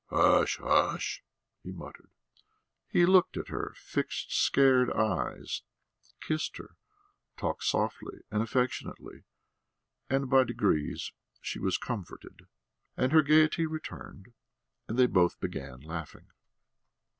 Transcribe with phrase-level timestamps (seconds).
[0.09, 1.23] "Hush, hush!..."
[1.63, 2.09] he muttered.
[2.89, 5.61] He looked at her fixed, scared eyes,
[6.19, 6.75] kissed her,
[7.37, 9.25] talked softly and affectionately,
[10.09, 12.47] and by degrees she was comforted,
[12.97, 14.33] and her gaiety returned;
[14.87, 16.25] they both began laughing.